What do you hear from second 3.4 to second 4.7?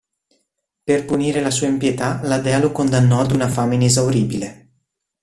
fame inesauribile.